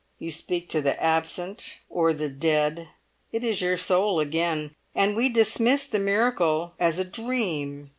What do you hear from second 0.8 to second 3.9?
the absent or the dead; it is your